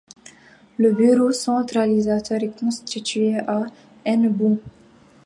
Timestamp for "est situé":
2.41-3.37